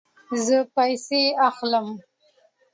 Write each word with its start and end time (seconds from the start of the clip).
زه 0.45 0.57
پیسې 0.75 1.23
اخلم 1.47 1.87